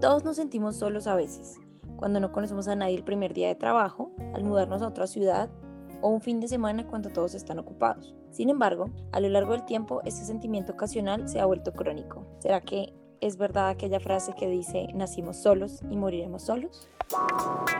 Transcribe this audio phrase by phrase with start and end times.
[0.00, 1.60] Todos nos sentimos solos a veces,
[1.96, 5.50] cuando no conocemos a nadie el primer día de trabajo, al mudarnos a otra ciudad
[6.00, 8.14] o un fin de semana cuando todos están ocupados.
[8.30, 12.26] Sin embargo, a lo largo del tiempo, este sentimiento ocasional se ha vuelto crónico.
[12.38, 16.88] ¿Será que es verdad aquella frase que dice nacimos solos y moriremos solos?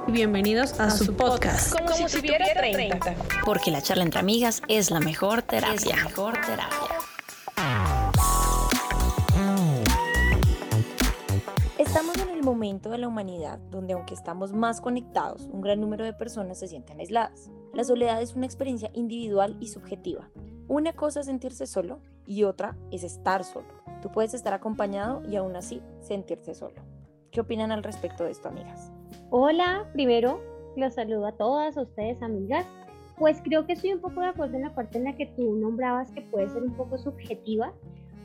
[0.06, 1.72] Bienvenidos a, su podcast.
[1.72, 3.14] Como, si, tuviera 30.
[3.46, 5.74] Porque la charla entre amigas es la mejor terapia.
[5.74, 6.89] Es la mejor terapia.
[12.40, 16.58] El momento de la humanidad donde aunque estamos más conectados, un gran número de personas
[16.58, 17.50] se sienten aisladas.
[17.74, 20.30] La soledad es una experiencia individual y subjetiva.
[20.66, 23.68] Una cosa es sentirse solo y otra es estar solo.
[24.00, 26.80] Tú puedes estar acompañado y aún así sentirse solo.
[27.30, 28.90] ¿Qué opinan al respecto de esto, amigas?
[29.28, 30.40] Hola, primero
[30.76, 32.66] los saludo a todas ustedes, amigas.
[33.18, 35.56] Pues creo que estoy un poco de acuerdo en la parte en la que tú
[35.56, 37.74] nombrabas que puede ser un poco subjetiva,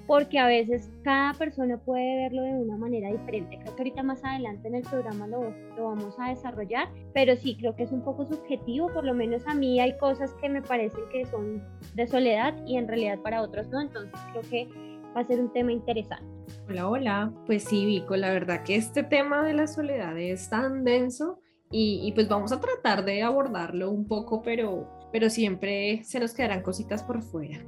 [0.08, 3.58] porque a veces cada persona puede verlo de una manera diferente.
[3.60, 7.58] Creo que ahorita más adelante en el programa lo, lo, vamos a desarrollar, pero sí
[7.58, 10.62] creo que es un poco subjetivo, por lo menos a mí hay cosas que me
[10.62, 11.64] parecen que son
[11.96, 14.68] de soledad y en realidad para otros no, entonces creo que
[15.16, 16.26] va a ser un tema interesante.
[16.68, 17.34] Hola, hola.
[17.46, 21.40] Pues sí, Vico, la verdad que este tema de la soledad es tan denso
[21.72, 26.34] y, y pues vamos a tratar de abordarlo un poco, pero, pero siempre se nos
[26.34, 27.66] quedarán cositas por fuera.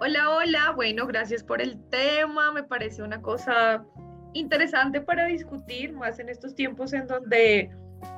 [0.00, 0.72] Hola, hola.
[0.76, 2.52] Bueno, gracias por el tema.
[2.52, 3.84] Me parece una cosa
[4.32, 7.68] interesante para discutir, más en estos tiempos en donde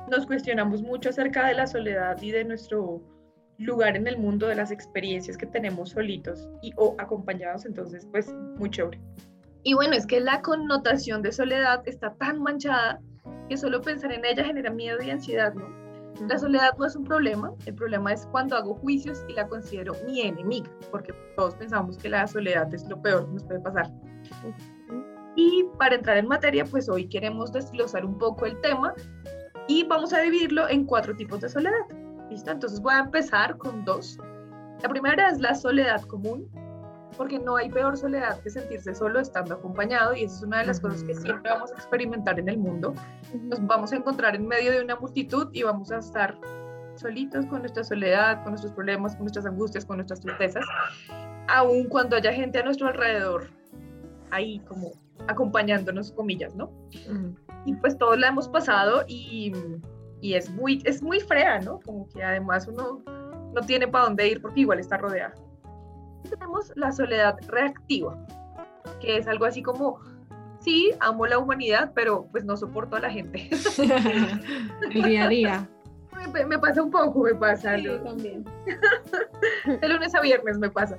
[0.07, 3.01] nos cuestionamos mucho acerca de la soledad y de nuestro
[3.57, 7.65] lugar en el mundo, de las experiencias que tenemos solitos y o acompañados.
[7.65, 9.01] Entonces, pues, muy chévere.
[9.63, 12.99] Y bueno, es que la connotación de soledad está tan manchada
[13.49, 15.67] que solo pensar en ella genera miedo y ansiedad, ¿no?
[16.27, 19.93] La soledad no es un problema, el problema es cuando hago juicios y la considero
[20.05, 23.91] mi enemiga, porque todos pensamos que la soledad es lo peor que nos puede pasar.
[25.35, 28.93] Y para entrar en materia, pues hoy queremos desglosar un poco el tema
[29.67, 31.87] y vamos a dividirlo en cuatro tipos de soledad.
[32.29, 32.51] ¿Listo?
[32.51, 34.17] Entonces voy a empezar con dos.
[34.81, 36.49] La primera es la soledad común,
[37.17, 40.65] porque no hay peor soledad que sentirse solo estando acompañado y esa es una de
[40.65, 42.93] las cosas que siempre vamos a experimentar en el mundo.
[43.33, 46.37] Nos vamos a encontrar en medio de una multitud y vamos a estar
[46.95, 50.65] solitos con nuestra soledad, con nuestros problemas, con nuestras angustias, con nuestras tristezas,
[51.47, 53.49] aun cuando haya gente a nuestro alrededor
[54.31, 54.91] ahí como
[55.27, 56.71] acompañándonos, comillas, ¿no?
[57.65, 59.53] Y pues todos la hemos pasado y,
[60.21, 61.79] y, es, muy, es muy frea, ¿no?
[61.79, 63.03] Como que además uno
[63.53, 65.50] no tiene para dónde ir porque igual está rodeado
[66.29, 68.17] tenemos la soledad reactiva,
[68.99, 69.99] que es algo así como,
[70.59, 73.49] sí, amo la humanidad, pero pues no soporto a la gente.
[74.91, 75.69] El día a día.
[76.47, 77.77] Me, pasa un poco, me pasa.
[77.77, 78.45] Sí, también.
[79.81, 80.97] De lunes a viernes me pasa.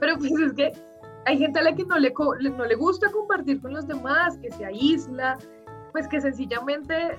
[0.00, 0.72] Pero pues es que
[1.26, 2.12] hay gente a la que no le,
[2.56, 5.38] no le gusta compartir con los demás, que se aísla,
[5.92, 7.16] pues que sencillamente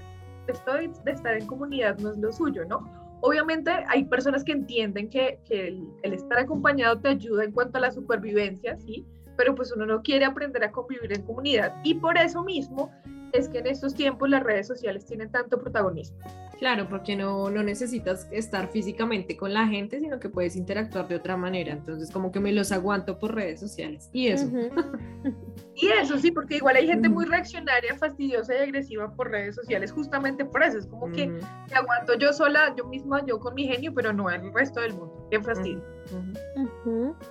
[0.48, 3.03] esto de estar en comunidad no es lo suyo, ¿no?
[3.26, 7.90] Obviamente hay personas que entienden que, el, estar acompañado te ayuda en cuanto a la
[7.90, 9.06] supervivencia, ¿sí?
[9.38, 12.92] Pero pues uno no quiere aprender a convivir en comunidad y por eso mismo
[13.34, 16.18] es que en estos tiempos las redes sociales tienen tanto protagonismo.
[16.60, 21.16] Claro, porque no, no necesitas estar físicamente con la gente, sino que puedes interactuar de
[21.16, 21.74] otra manera.
[21.74, 24.10] Entonces, como que me los aguanto por redes sociales.
[24.14, 24.48] Y eso.
[25.76, 29.92] y eso sí, porque igual hay gente muy reaccionaria, fastidiosa y agresiva por redes sociales,
[29.92, 30.78] justamente por eso.
[30.78, 34.30] Es como que me aguanto yo sola, yo misma, yo con mi genio, pero no
[34.30, 35.28] el resto del mundo.
[35.32, 35.84] Qué fastidio.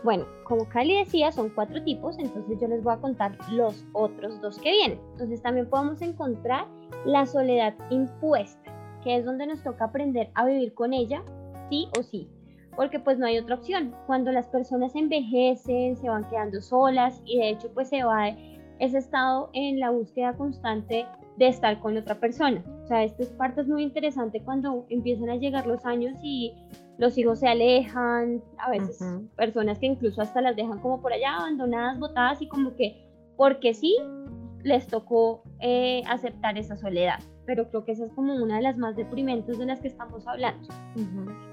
[0.03, 4.41] Bueno, como Cali decía, son cuatro tipos, entonces yo les voy a contar los otros
[4.41, 5.01] dos que vienen.
[5.13, 6.67] Entonces también podemos encontrar
[7.05, 8.63] la soledad impuesta
[9.03, 11.23] que es donde nos toca aprender a vivir con ella,
[11.69, 12.29] sí o sí,
[12.77, 13.95] porque pues no hay otra opción.
[14.07, 18.29] Cuando las personas envejecen, se van quedando solas y de hecho pues se va
[18.79, 22.63] ese estado en la búsqueda constante de estar con otra persona.
[22.85, 26.53] O sea, esta parte es muy interesante cuando empiezan a llegar los años y
[26.99, 29.03] los hijos se alejan, a veces
[29.37, 33.73] personas que incluso hasta las dejan como por allá abandonadas, botadas y como que porque
[33.73, 33.97] sí
[34.63, 38.79] les tocó eh, aceptar esa soledad pero creo que esa es como una de las
[38.79, 40.69] más deprimentes de las que estamos hablando.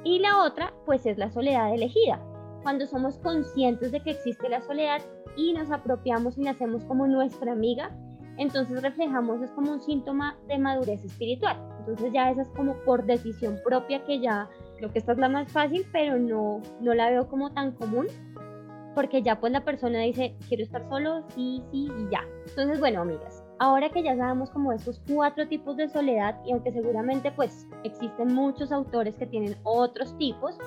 [0.04, 2.22] Y la otra, pues es la soledad elegida,
[2.64, 5.02] cuando somos conscientes de que existe la soledad
[5.36, 7.92] y nos apropiamos y la hacemos como nuestra amiga,
[8.38, 11.58] entonces reflejamos, es como un síntoma de madurez espiritual.
[11.80, 15.30] Entonces ya esa es como por decisión propia que ya, creo que esta es la
[15.30, 18.08] más fácil, pero no, no la veo como tan común,
[18.96, 22.24] porque ya pues la persona dice, quiero estar solo, sí, sí y ya.
[22.48, 26.72] Entonces, bueno, amigas, Ahora que ya sabemos como estos cuatro tipos de soledad y aunque
[26.72, 30.58] seguramente pues existen muchos autores que tienen otros tipos,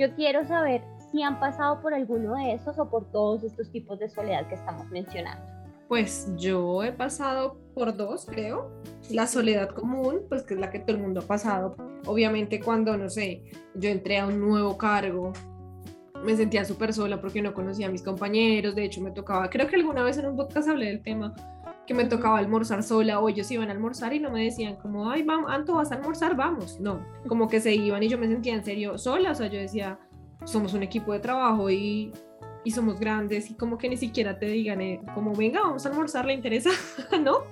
[0.00, 0.82] yo quiero saber
[1.12, 4.56] si han pasado por alguno de estos o por todos estos tipos de soledad que
[4.56, 5.40] estamos mencionando.
[5.86, 8.70] Pues yo he pasado por dos, creo.
[9.10, 11.76] La soledad común, pues que es la que todo el mundo ha pasado.
[12.06, 13.44] Obviamente cuando, no sé,
[13.76, 15.32] yo entré a un nuevo cargo,
[16.24, 18.74] me sentía súper sola porque no conocía a mis compañeros.
[18.74, 21.34] De hecho, me tocaba, creo que alguna vez en un podcast hablé del tema,
[21.86, 25.10] que me tocaba almorzar sola o ellos iban a almorzar y no me decían como,
[25.10, 26.78] ay, vamos, Anto, vas a almorzar, vamos.
[26.80, 29.32] No, como que se iban y yo me sentía en serio sola.
[29.32, 29.98] O sea, yo decía,
[30.44, 32.12] somos un equipo de trabajo y
[32.64, 35.88] y somos grandes y como que ni siquiera te digan eh, como venga vamos a
[35.88, 36.70] almorzar le interesa
[37.20, 37.44] no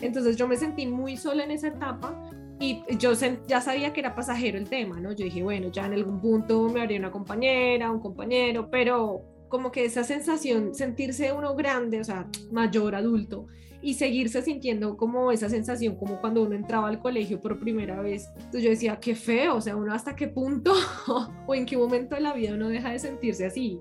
[0.00, 2.30] entonces yo me sentí muy sola en esa etapa
[2.62, 3.12] y yo
[3.48, 6.68] ya sabía que era pasajero el tema no yo dije bueno ya en algún punto
[6.68, 12.04] me haría una compañera un compañero pero como que esa sensación sentirse uno grande o
[12.04, 13.46] sea mayor adulto
[13.84, 18.28] y seguirse sintiendo como esa sensación, como cuando uno entraba al colegio por primera vez.
[18.36, 20.72] Entonces yo decía, qué feo, o sea, uno hasta qué punto
[21.48, 23.80] o en qué momento de la vida uno deja de sentirse así.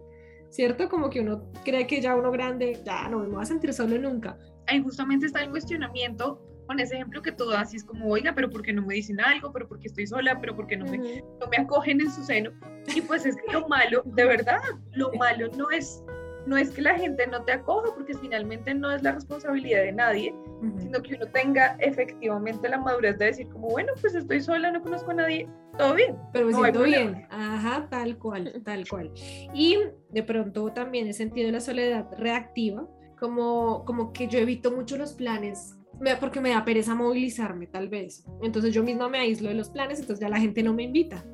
[0.51, 0.89] ¿cierto?
[0.89, 3.97] Como que uno cree que ya uno grande, ya no me voy a sentir solo
[3.97, 4.37] nunca.
[4.67, 8.33] Ahí justamente está el cuestionamiento con ese ejemplo que tú das, y es como, oiga,
[8.33, 9.51] pero ¿por qué no me dicen algo?
[9.51, 10.39] ¿Pero por qué estoy sola?
[10.39, 12.51] ¿Pero por qué no me, no me acogen en su seno?
[12.95, 14.61] Y pues es que lo malo, de verdad,
[14.93, 16.01] lo malo no es
[16.47, 19.91] no es que la gente no te acoja, porque finalmente no es la responsabilidad de
[19.91, 20.33] nadie,
[20.79, 24.81] sino que uno tenga efectivamente la madurez de decir como, bueno, pues estoy sola, no
[24.81, 25.47] conozco a nadie,
[25.77, 26.17] todo bien.
[26.31, 29.11] Pero me siento bien, ajá, tal cual, tal cual.
[29.53, 29.77] Y
[30.09, 32.87] de pronto también he sentido la soledad reactiva,
[33.19, 35.77] como, como que yo evito mucho los planes
[36.19, 38.25] porque me da pereza movilizarme tal vez.
[38.41, 41.25] Entonces yo misma me aíslo de los planes, entonces ya la gente no me invita.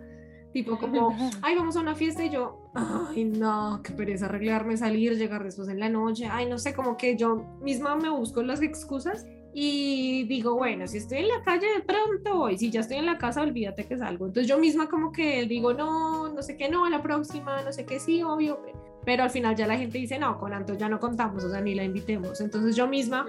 [0.54, 5.16] Tipo como, ay, vamos a una fiesta y yo, ay, no, qué pereza arreglarme, salir,
[5.16, 6.28] llegar después en la noche.
[6.32, 10.98] Ay, no sé, como que yo misma me busco las excusas y digo, bueno, si
[10.98, 13.98] estoy en la calle de pronto y si ya estoy en la casa, olvídate que
[13.98, 14.28] salgo.
[14.28, 17.72] Entonces yo misma como que digo, no, no sé qué, no, a la próxima, no
[17.72, 18.62] sé qué, sí, obvio.
[19.04, 21.62] Pero al final ya la gente dice, no, con Anto ya no contamos, o sea,
[21.62, 22.40] ni la invitemos.
[22.42, 23.26] Entonces yo misma,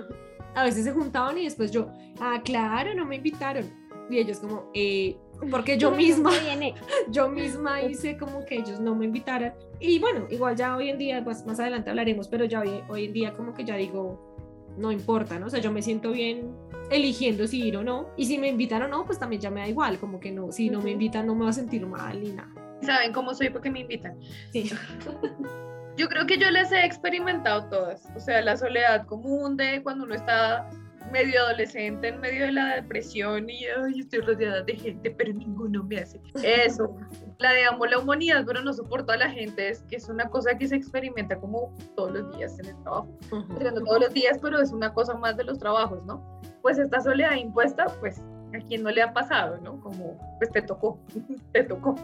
[0.58, 1.88] a veces se juntaban y después yo,
[2.20, 3.64] ah, claro, no me invitaron.
[4.10, 5.16] Y ellos como, eh,
[5.50, 6.32] porque yo misma,
[7.10, 9.54] yo misma hice como que ellos no me invitaran.
[9.78, 13.04] Y bueno, igual ya hoy en día, pues más adelante hablaremos, pero ya hoy, hoy
[13.04, 14.36] en día como que ya digo,
[14.76, 15.46] no importa, ¿no?
[15.46, 16.52] O sea, yo me siento bien
[16.90, 18.08] eligiendo si ir o no.
[18.16, 20.50] Y si me invitan o no, pues también ya me da igual, como que no,
[20.50, 22.52] si no me invitan no me va a sentir mal ni nada.
[22.82, 24.18] ¿Saben cómo soy porque me invitan?
[24.52, 24.70] Sí.
[25.98, 30.04] yo creo que yo les he experimentado todas, o sea, la soledad común de cuando
[30.04, 30.70] uno está
[31.10, 33.64] medio adolescente en medio de la depresión y
[33.98, 36.96] estoy rodeada de gente, pero ninguno me hace eso.
[37.38, 40.28] La de amo la humanidad, pero no soporto a la gente, es que es una
[40.28, 43.16] cosa que se experimenta como todos los días en el trabajo.
[43.30, 46.40] todos los días, pero es una cosa más de los trabajos, ¿no?
[46.62, 48.20] Pues esta soledad impuesta, pues
[48.52, 49.80] a quien no le ha pasado, ¿no?
[49.80, 50.98] Como, pues te tocó,
[51.52, 51.94] te tocó.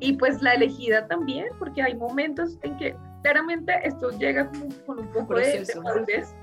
[0.00, 4.98] Y pues la elegida también, porque hay momentos en que claramente esto llega como con
[5.00, 6.34] un poco de, de madurez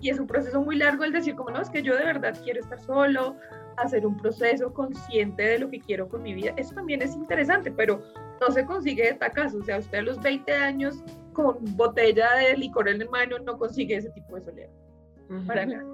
[0.00, 2.38] y es un proceso muy largo el decir como no, es que yo de verdad
[2.42, 3.36] quiero estar solo,
[3.76, 7.70] hacer un proceso consciente de lo que quiero con mi vida, eso también es interesante,
[7.70, 8.02] pero
[8.40, 11.02] no se consigue de tacazo, o sea, usted a los 20 años
[11.32, 14.70] con botella de licor en la mano no consigue ese tipo de soledad,
[15.46, 15.84] para nada.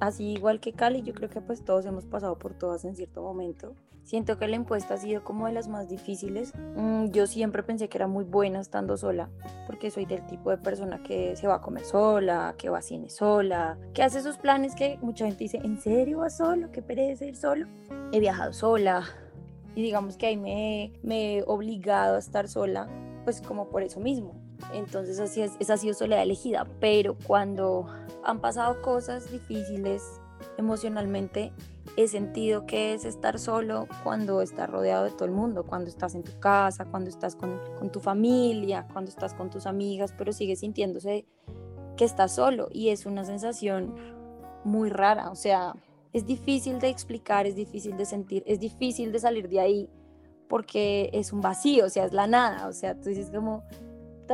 [0.00, 3.22] Así igual que Cali, yo creo que pues todos hemos pasado por todas en cierto
[3.22, 3.74] momento.
[4.08, 6.54] Siento que la impuesta ha sido como de las más difíciles.
[6.76, 9.28] Mm, yo siempre pensé que era muy buena estando sola,
[9.66, 12.82] porque soy del tipo de persona que se va a comer sola, que va a
[12.82, 16.72] cine sola, que hace esos planes que mucha gente dice, ¿en serio vas solo?
[16.72, 17.66] ¿Qué pereza ir solo?
[18.10, 19.04] He viajado sola
[19.74, 22.88] y digamos que ahí me, me he obligado a estar sola,
[23.24, 24.40] pues como por eso mismo.
[24.72, 27.86] Entonces así es, esa ha sido soledad elegida, pero cuando
[28.24, 30.02] han pasado cosas difíciles
[30.56, 31.52] emocionalmente,
[31.96, 36.14] he sentido que es estar solo cuando estás rodeado de todo el mundo, cuando estás
[36.14, 40.60] en tu casa, cuando estás con, tu familia, cuando estás con tus amigas, pero sigues
[40.60, 41.26] sintiéndose
[41.96, 43.94] que estás solo y es una sensación
[44.64, 45.74] muy rara, o sea,
[46.12, 49.90] es difícil de explicar, es difícil de sentir, es difícil de salir de ahí
[50.48, 53.64] porque es un vacío, o sea, es la nada, o sea, tú dices como,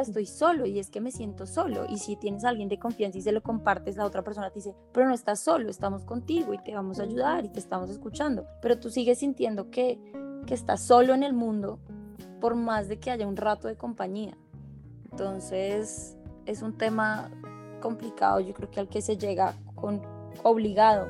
[0.01, 1.87] estoy solo y es que me siento solo.
[1.89, 4.75] Y si tienes alguien de confianza y se lo compartes, la otra persona te dice,
[4.93, 8.47] pero no estás solo, estamos contigo y te vamos a ayudar y te estamos escuchando.
[8.61, 10.01] Pero tú sigues sintiendo que,
[10.47, 11.79] que estás solo en el mundo
[12.41, 14.37] por más de que haya un rato de compañía.
[15.11, 17.31] Entonces es un tema
[17.81, 20.03] complicado, yo creo que al que se llega con
[20.43, 21.09] obligado,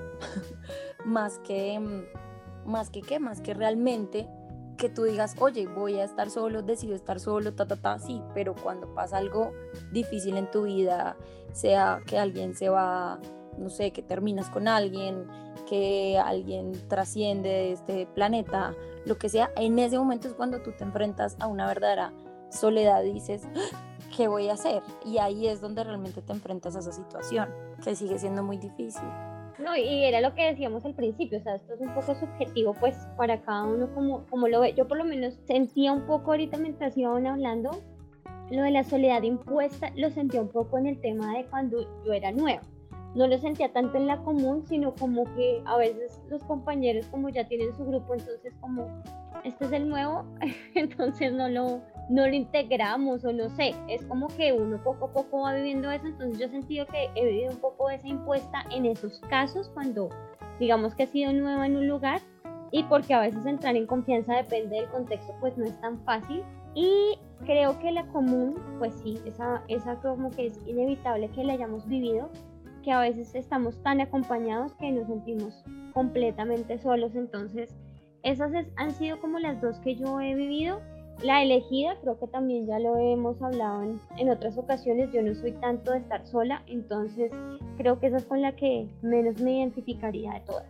[1.05, 1.81] más que
[2.67, 4.29] más que qué, más que realmente
[4.77, 8.23] que tú digas, oye, voy a estar solo, decido estar solo, ta, ta, ta, sí,
[8.35, 9.53] pero cuando pasa algo
[9.93, 11.17] difícil en tu vida,
[11.53, 13.21] sea que alguien se va,
[13.59, 15.27] no sé, que terminas con alguien,
[15.69, 18.75] que alguien trasciende de este planeta,
[19.07, 22.13] lo que sea, en ese momento es cuando tú te enfrentas a una verdadera
[22.51, 23.43] soledad dices,
[24.17, 24.83] ¿qué voy a hacer?
[25.05, 27.49] Y ahí es donde realmente te enfrentas a esa situación,
[27.83, 29.09] que sigue siendo muy difícil.
[29.59, 32.75] No, y era lo que decíamos al principio, o sea, esto es un poco subjetivo,
[32.75, 34.75] pues, para cada uno como, como lo ve.
[34.75, 37.71] Yo por lo menos sentía un poco ahorita mientras iban hablando,
[38.51, 42.13] lo de la soledad impuesta, lo sentía un poco en el tema de cuando yo
[42.13, 42.63] era nueva.
[43.15, 47.29] No lo sentía tanto en la común, sino como que a veces los compañeros como
[47.29, 48.89] ya tienen su grupo, entonces como,
[49.45, 50.25] este es el nuevo,
[50.75, 55.13] entonces no lo, no lo integramos o no sé, es como que uno poco a
[55.13, 58.65] poco va viviendo eso, entonces yo he sentido que he vivido un poco esa impuesta
[58.71, 60.09] en esos casos cuando
[60.59, 62.21] digamos que he sido nueva en un lugar
[62.71, 66.43] y porque a veces entrar en confianza depende del contexto, pues no es tan fácil.
[66.75, 71.53] Y creo que la común, pues sí, esa, esa como que es inevitable que la
[71.53, 72.31] hayamos vivido,
[72.83, 77.15] que a veces estamos tan acompañados que nos sentimos completamente solos.
[77.15, 77.73] Entonces,
[78.25, 80.81] esas han sido como las dos que yo he vivido
[81.23, 83.83] la elegida, creo que también ya lo hemos hablado
[84.17, 87.31] en, otras ocasiones, yo no soy tanto de estar sola, entonces
[87.77, 90.67] creo que esa es con la que menos me identificaría de todas.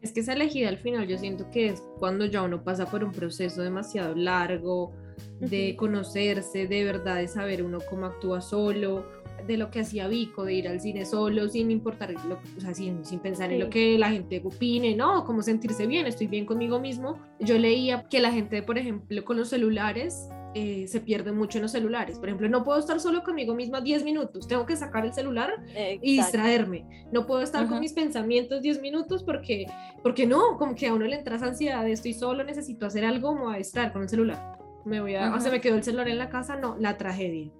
[0.00, 3.02] Es que esa elegida al final yo siento que es cuando ya uno pasa por
[3.02, 4.92] un proceso demasiado largo
[5.40, 9.04] de conocerse, de verdad de saber uno cómo actúa solo,
[9.48, 13.04] de lo que hacía Vico, de ir al cine solo, sin importar, o sea, sin,
[13.04, 15.24] sin pensar en lo que la gente opine, ¿no?
[15.24, 17.18] Cómo sentirse bien, estoy bien conmigo mismo.
[17.40, 21.62] Yo leía que la gente, por ejemplo, con los celulares, eh, se pierde mucho en
[21.62, 22.18] los celulares.
[22.18, 25.54] Por ejemplo, no puedo estar solo conmigo misma 10 minutos, tengo que sacar el celular
[26.02, 26.86] y distraerme.
[27.10, 29.66] No puedo estar con mis pensamientos 10 minutos porque,
[30.02, 33.04] porque no, como que a uno le entra esa ansiedad de estoy solo, necesito hacer
[33.04, 34.58] algo, me voy a estar con el celular.
[34.84, 37.50] Me voy a, o se me quedó el celular en la casa, no, la tragedia.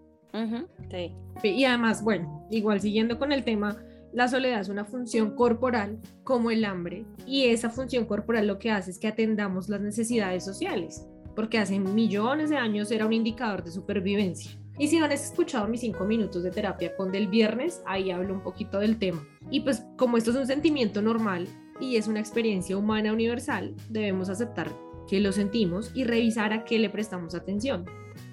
[0.90, 1.14] Sí.
[1.42, 3.76] Y además, bueno, igual siguiendo con el tema,
[4.12, 8.70] la soledad es una función corporal como el hambre y esa función corporal lo que
[8.70, 11.06] hace es que atendamos las necesidades sociales,
[11.36, 14.58] porque hace millones de años era un indicador de supervivencia.
[14.78, 18.42] Y si han escuchado mis cinco minutos de terapia con del viernes, ahí hablo un
[18.42, 19.26] poquito del tema.
[19.50, 21.48] Y pues como esto es un sentimiento normal
[21.80, 24.72] y es una experiencia humana universal, debemos aceptar
[25.08, 27.86] que lo sentimos y revisar a qué le prestamos atención.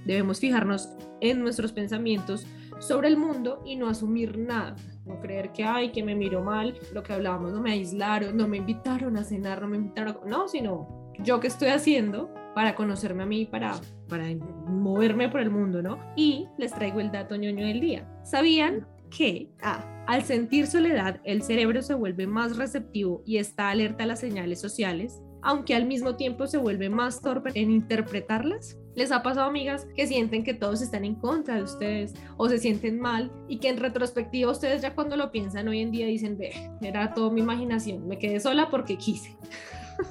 [0.06, 0.90] Debemos fijarnos
[1.22, 2.46] en nuestros pensamientos
[2.80, 4.76] sobre el mundo y no asumir nada.
[5.06, 8.48] No creer que, ay, que me miro mal, lo que hablábamos, no me aislaron, no
[8.48, 10.18] me invitaron a cenar, no me invitaron.
[10.26, 13.74] No, sino yo qué estoy haciendo para conocerme a mí, para,
[14.08, 14.26] para
[14.68, 16.00] moverme por el mundo, ¿no?
[16.16, 18.08] Y les traigo el dato ñoño del día.
[18.24, 24.04] ¿Sabían que ah, al sentir soledad el cerebro se vuelve más receptivo y está alerta
[24.04, 28.78] a las señales sociales, aunque al mismo tiempo se vuelve más torpe en interpretarlas?
[28.96, 32.58] ¿Les ha pasado, amigas, que sienten que todos están en contra de ustedes o se
[32.60, 36.38] sienten mal y que en retrospectiva ustedes ya cuando lo piensan hoy en día dicen,
[36.38, 39.38] ve, era todo mi imaginación, me quedé sola porque quise?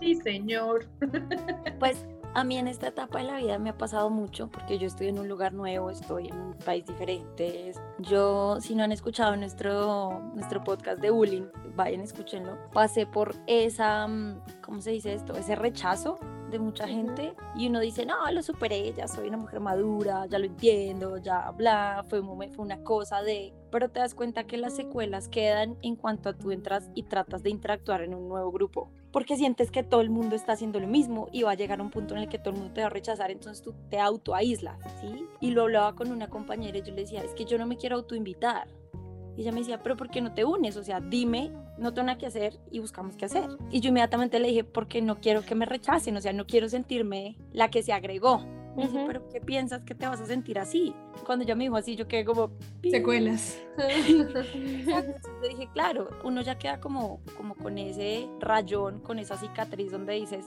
[0.00, 0.86] Sí, señor.
[1.78, 4.86] Pues a mí en esta etapa de la vida me ha pasado mucho porque yo
[4.86, 7.72] estoy en un lugar nuevo, estoy en un país diferente.
[7.98, 12.58] Yo, si no han escuchado nuestro, nuestro podcast de bullying, vayan, escúchenlo.
[12.72, 15.34] Pasé por esa, mm, ¿cómo se dice esto?
[15.36, 16.18] Ese rechazo
[16.58, 20.46] mucha gente y uno dice, no, lo superé, ya soy una mujer madura, ya lo
[20.46, 23.52] entiendo, ya bla, fue, fue una cosa de...
[23.70, 27.42] Pero te das cuenta que las secuelas quedan en cuanto a tú entras y tratas
[27.42, 30.88] de interactuar en un nuevo grupo porque sientes que todo el mundo está haciendo lo
[30.88, 32.88] mismo y va a llegar un punto en el que todo el mundo te va
[32.88, 35.28] a rechazar, entonces tú te autoaíslas, ¿sí?
[35.38, 37.76] Y lo hablaba con una compañera y yo le decía, es que yo no me
[37.76, 38.66] quiero autoinvitar.
[39.36, 40.76] Y ella me decía, pero ¿por qué no te unes?
[40.76, 43.48] O sea, dime, no tengo nada que hacer y buscamos qué hacer.
[43.70, 46.68] Y yo inmediatamente le dije, porque no quiero que me rechacen, o sea, no quiero
[46.68, 48.44] sentirme la que se agregó.
[48.76, 50.94] Me dice, pero ¿qué piensas que te vas a sentir así?
[51.25, 52.50] Cuando ella me dijo así, yo quedé como...
[52.83, 53.61] Secuelas.
[53.78, 54.52] Entonces
[55.49, 60.47] dije, claro, uno ya queda como, como con ese rayón, con esa cicatriz donde dices,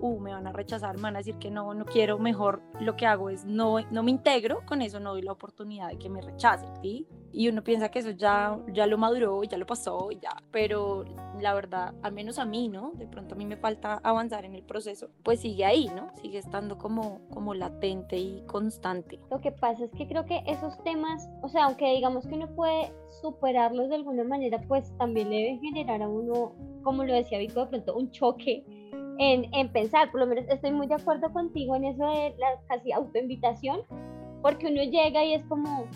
[0.00, 2.96] uh, me van a rechazar, me van a decir que no, no quiero, mejor lo
[2.96, 6.08] que hago es no, no me integro, con eso no doy la oportunidad de que
[6.08, 7.06] me rechacen, ¿sí?
[7.32, 11.04] Y uno piensa que eso ya, ya lo maduró, ya lo pasó, ya, pero
[11.40, 12.92] la verdad, al menos a mí, ¿no?
[12.94, 16.10] De pronto a mí me falta avanzar en el proceso, pues sigue ahí, ¿no?
[16.22, 19.20] Sigue estando como, como latente y constante.
[19.30, 22.48] Lo que pasa es que creo que esos temas, o sea, aunque digamos que uno
[22.54, 27.38] puede superarlos de alguna manera, pues también le debe generar a uno, como lo decía
[27.38, 28.64] Vico, de pronto un choque
[29.18, 32.60] en, en, pensar, por lo menos estoy muy de acuerdo contigo en eso de la
[32.68, 33.80] casi autoinvitación,
[34.42, 35.86] porque uno llega y es como,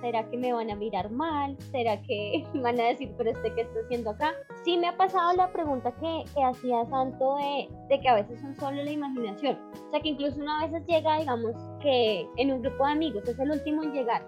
[0.00, 1.56] ¿Será que me van a mirar mal?
[1.70, 4.32] ¿Será que van a decir, pero este qué está haciendo acá?
[4.64, 8.40] Sí me ha pasado la pregunta que, que hacía Santo de, de, que a veces
[8.40, 9.58] son solo la imaginación.
[9.88, 13.38] O sea, que incluso una vez llega, digamos, que en un grupo de amigos es
[13.38, 14.26] el último en llegar.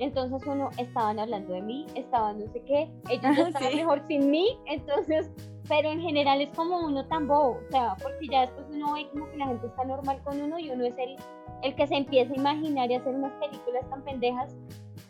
[0.00, 4.58] Entonces uno, estaban hablando de mí, estaban no sé qué, ellos estaban mejor sin mí,
[4.66, 5.30] entonces
[5.68, 9.08] pero en general es como uno tan bobo, o sea, porque ya después uno ve
[9.10, 11.16] como que la gente está normal con uno y uno es el,
[11.62, 14.54] el que se empieza a imaginar y hacer unas películas tan pendejas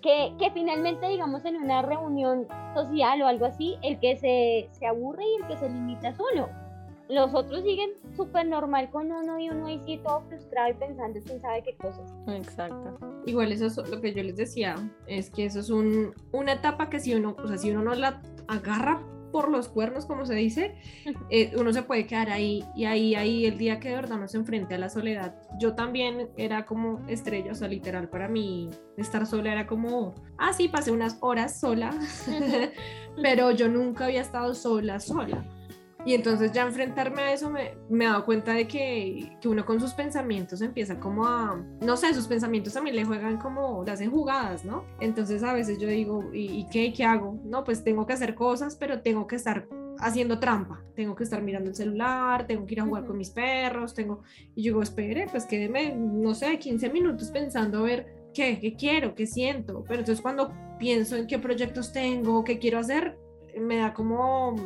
[0.04, 4.87] que, que, finalmente, digamos, en una reunión social o algo así, el que se, se
[4.87, 6.46] aburre y el que se limita es uno.
[7.08, 11.20] Los otros siguen súper normal con uno y uno ahí sí todo frustrado y pensando
[11.25, 12.12] quién sabe qué cosas.
[12.28, 12.99] Exacto.
[13.25, 16.90] Igual eso es lo que yo les decía, es que eso es un, una etapa
[16.90, 19.02] que si uno, o sea, si uno no la agarra
[19.35, 20.76] por los cuernos, como se dice,
[21.29, 24.29] eh, uno se puede quedar ahí y ahí, ahí el día que de verdad no
[24.29, 25.35] se enfrente a la soledad.
[25.59, 30.53] Yo también era como estrella, o sea, literal, para mí estar sola era como, ah,
[30.53, 31.91] sí, pasé unas horas sola,
[33.21, 35.45] pero yo nunca había estado sola, sola.
[36.06, 39.64] Y entonces ya enfrentarme a eso me, me he dado cuenta de que, que, uno
[39.64, 43.92] con sus pensamientos empieza como a, no sé, sus pensamientos también le juegan como, le
[43.92, 44.84] hacen jugadas, ¿no?
[45.00, 47.40] Entonces a veces yo digo, ¿y, y qué, qué hago?
[47.44, 49.66] No, pues tengo que hacer cosas, pero tengo que estar
[49.99, 53.30] haciendo trampa, tengo que estar mirando el celular, tengo que ir a jugar con mis
[53.30, 54.23] perros, tengo,
[54.54, 58.75] y yo digo, espere, pues quédeme, no sé, 15 minutos pensando a ver qué, qué
[58.75, 63.16] quiero, qué siento, pero entonces cuando pienso en qué proyectos tengo, qué quiero hacer,
[63.58, 64.56] me da como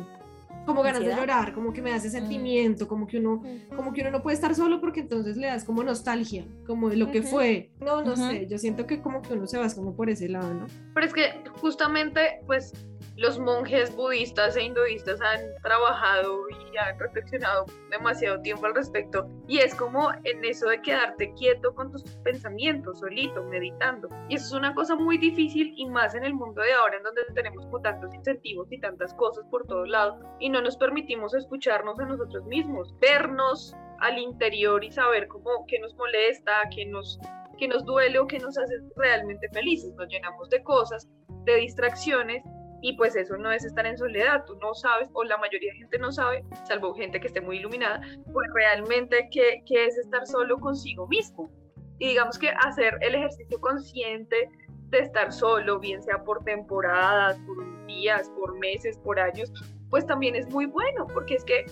[0.69, 2.11] como ganas de llorar, como que me da ese mm.
[2.11, 3.75] sentimiento, como que uno, mm.
[3.75, 6.97] como que uno no puede estar solo porque entonces le das como nostalgia, como de
[6.97, 7.71] lo que fue.
[7.79, 10.53] No, no sé, yo siento que como que uno se va como por ese lado,
[10.53, 10.67] ¿no?
[10.93, 12.73] Pero es que justamente, pues
[13.19, 19.27] los monjes budistas e hinduistas han trabajado y han reflexionado demasiado tiempo al respecto.
[19.45, 24.07] Y es como en eso de quedarte quieto con tus pensamientos, solito, meditando.
[24.29, 27.03] Y eso es una cosa muy difícil y más en el mundo de ahora en
[27.03, 31.99] donde tenemos tantos incentivos y tantas cosas por todos lados y no nos permitimos escucharnos
[31.99, 37.19] a nosotros mismos, vernos al interior y saber cómo qué nos molesta, qué nos
[37.57, 39.93] que nos duele o que nos hace realmente felices.
[39.95, 41.09] Nos llenamos de cosas,
[41.43, 42.41] de distracciones
[42.81, 45.79] y pues eso no es estar en soledad, tú no sabes, o la mayoría de
[45.79, 50.25] gente no sabe, salvo gente que esté muy iluminada, pues realmente qué, qué es estar
[50.25, 51.51] solo consigo mismo.
[51.99, 54.49] Y digamos que hacer el ejercicio consciente
[54.89, 59.51] de estar solo, bien sea por temporadas, por días, por meses, por años,
[59.89, 61.65] pues también es muy bueno, porque es que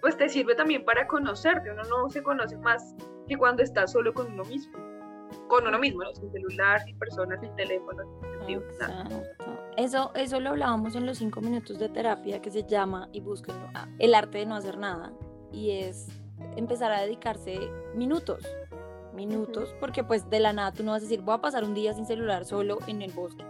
[0.00, 2.94] pues te sirve también para conocerte, uno no se conoce más
[3.28, 4.78] que cuando está solo con uno mismo,
[5.52, 6.14] con uno mismo, ¿no?
[6.14, 8.02] sin celular, sin personas, sin teléfono,
[8.46, 8.62] sin
[9.76, 13.68] eso, eso lo hablábamos en los cinco minutos de terapia que se llama, y búsquenlo,
[13.74, 15.12] ah, el arte de no hacer nada.
[15.52, 16.08] Y es
[16.56, 17.58] empezar a dedicarse
[17.94, 18.46] minutos,
[19.14, 21.74] minutos, porque pues de la nada tú no vas a decir, voy a pasar un
[21.74, 23.44] día sin celular solo en el bosque.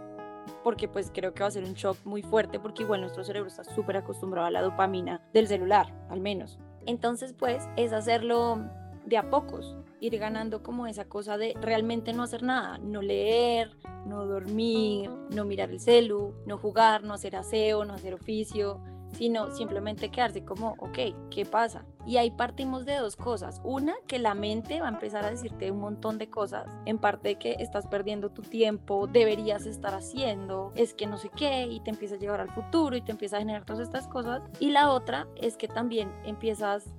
[0.61, 3.47] Porque pues creo que va a ser un shock muy fuerte porque igual nuestro cerebro
[3.47, 6.59] está súper acostumbrado a la dopamina del celular, al menos.
[6.85, 8.59] Entonces pues es hacerlo
[9.05, 13.77] de a pocos, ir ganando como esa cosa de realmente no hacer nada, no leer,
[14.05, 18.81] no dormir, no mirar el celu, no jugar, no hacer aseo, no hacer oficio,
[19.13, 21.85] sino simplemente quedarse como, ok, ¿qué pasa?
[22.05, 23.61] Y ahí partimos de dos cosas.
[23.63, 27.35] Una, que la mente va a empezar a decirte un montón de cosas, en parte
[27.35, 31.91] que estás perdiendo tu tiempo, deberías estar haciendo, es que no sé qué, y te
[31.91, 34.41] empieza a llevar al futuro y te empieza a generar todas estas cosas.
[34.59, 36.93] Y la otra es que también empiezas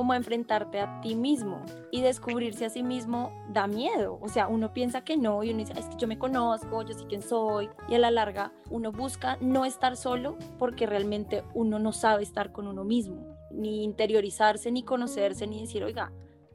[0.00, 1.60] como enfrentarte a ti mismo
[1.90, 4.18] y descubrirse a sí mismo da miedo.
[4.22, 6.94] O sea, uno piensa que no y uno dice, es que yo me conozco, yo
[6.94, 7.68] sé quién soy.
[7.86, 12.50] Y a la larga uno busca no estar solo porque realmente uno no sabe estar
[12.50, 16.10] con uno mismo, ni interiorizarse, ni conocerse, ni decir, oiga,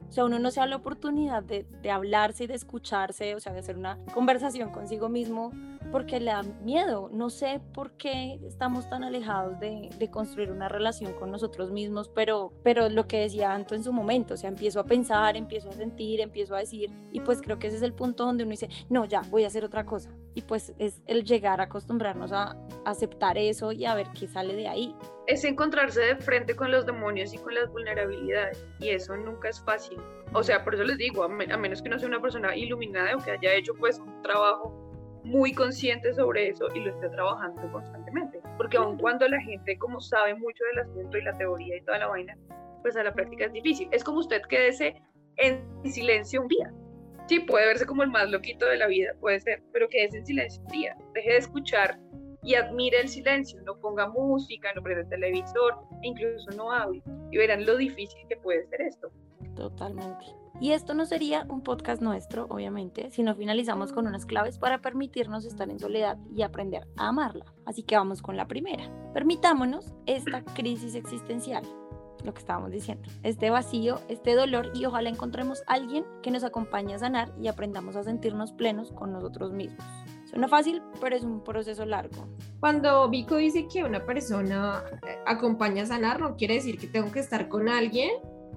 [0.08, 3.40] o sea, uno no se da la oportunidad de, de hablarse y de escucharse, o
[3.40, 5.52] sea, de hacer una conversación consigo mismo
[5.90, 7.10] porque le da miedo.
[7.12, 12.08] No sé por qué estamos tan alejados de, de, construir una relación con nosotros mismos,
[12.08, 15.68] pero, pero lo que decía Anto en su momento, o sea, empiezo a pensar, empiezo
[15.68, 18.50] a sentir, empiezo a decir, y pues creo que ese es el punto donde uno
[18.50, 20.10] dice, no, ya, voy a hacer otra cosa.
[20.36, 24.54] Y pues es el llegar a acostumbrarnos a aceptar eso y a ver qué sale
[24.54, 24.94] de ahí.
[25.26, 29.64] Es encontrarse de frente con los demonios y con las vulnerabilidades, y eso nunca es
[29.64, 29.98] fácil.
[30.34, 33.18] O sea, por eso les digo, a, menos que no sea una persona iluminada o
[33.18, 34.86] que haya hecho pues un trabajo
[35.24, 38.38] muy consciente sobre eso y lo esté trabajando constantemente.
[38.58, 41.98] Porque aun cuando la gente como sabe mucho del asunto y la teoría y toda
[41.98, 42.36] la vaina,
[42.82, 43.88] pues a la práctica es difícil.
[43.90, 45.02] Es como usted quédese
[45.38, 46.70] en silencio un día.
[47.26, 50.26] Sí, puede verse como el más loquito de la vida, puede ser, pero quédese en
[50.26, 50.96] silencio un día.
[51.12, 51.98] Deje de escuchar
[52.42, 53.60] y admire el silencio.
[53.62, 57.02] No ponga música, no prenda el televisor, e incluso no hable.
[57.32, 59.10] Y verán lo difícil que puede ser esto.
[59.56, 60.26] Totalmente.
[60.60, 64.80] Y esto no sería un podcast nuestro, obviamente, si no finalizamos con unas claves para
[64.80, 67.52] permitirnos estar en soledad y aprender a amarla.
[67.66, 68.90] Así que vamos con la primera.
[69.12, 71.64] Permitámonos esta crisis existencial,
[72.26, 76.94] lo que estábamos diciendo, este vacío, este dolor y ojalá encontremos alguien que nos acompañe
[76.94, 79.84] a sanar y aprendamos a sentirnos plenos con nosotros mismos.
[80.26, 82.28] Suena fácil, pero es un proceso largo.
[82.60, 87.10] cuando Vico dice que una persona eh, acompaña a sanar, no quiere decir que tengo
[87.12, 88.10] que estar con alguien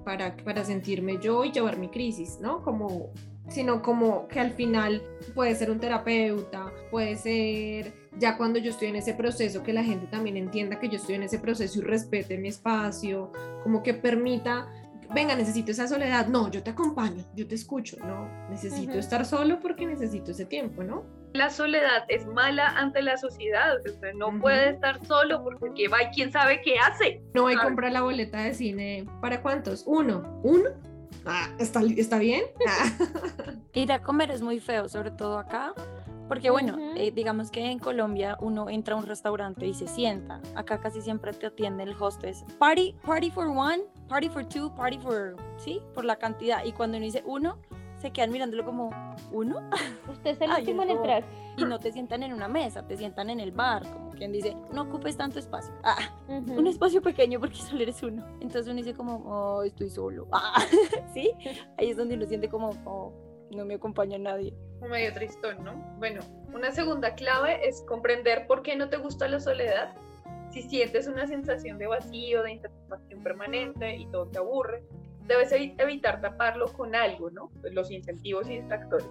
[0.04, 2.62] para, para sentirme yo y llevar mi crisis, ¿no?
[2.62, 3.10] Como
[3.50, 5.02] sino como que al final
[5.34, 9.84] puede ser un terapeuta, puede ser ya cuando yo estoy en ese proceso, que la
[9.84, 13.94] gente también entienda que yo estoy en ese proceso y respete mi espacio, como que
[13.94, 14.68] permita,
[15.14, 19.60] venga, necesito esa soledad, no, yo te acompaño, yo te escucho, no, necesito estar solo
[19.60, 21.04] porque necesito ese tiempo, ¿no?
[21.32, 26.06] La soledad es mala ante la sociedad, usted no puede estar solo porque va y
[26.06, 27.22] quién sabe qué hace.
[27.34, 29.84] No hay comprar la boleta de cine, ¿para cuántos?
[29.86, 30.70] Uno, uno.
[31.26, 32.42] Ah, ¿está, ¿está bien?
[33.74, 35.74] Ir a comer es muy feo, sobre todo acá,
[36.30, 40.40] porque bueno, eh, digamos que en Colombia uno entra a un restaurante y se sienta.
[40.54, 42.44] Acá casi siempre te atiende el hostess.
[42.56, 45.82] Party, party for one, party for two, party for, ¿sí?
[45.92, 46.64] Por la cantidad.
[46.64, 47.58] Y cuando uno dice uno,
[47.98, 48.90] se quedan mirándolo como,
[49.32, 49.68] ¿uno?
[50.08, 51.24] Usted es el último en entrar.
[51.56, 54.56] Y no te sientan en una mesa, te sientan en el bar, como quien dice,
[54.72, 55.74] no ocupes tanto espacio.
[55.82, 55.96] Ah,
[56.28, 58.24] un espacio pequeño porque solo eres uno.
[58.34, 60.28] Entonces uno dice como, oh, estoy solo.
[60.32, 60.64] Ah,
[61.12, 61.32] ¿sí?
[61.76, 63.12] Ahí es donde uno siente como, oh,
[63.50, 64.54] no me acompaña nadie.
[64.80, 65.74] Medio tristón, ¿no?
[65.98, 66.20] Bueno,
[66.54, 69.94] una segunda clave es comprender por qué no te gusta la soledad.
[70.50, 74.82] Si sientes una sensación de vacío, de insatisfacción permanente y todo te aburre,
[75.26, 77.50] debes evitar taparlo con algo, ¿no?
[77.60, 79.08] Pues los incentivos y distractores.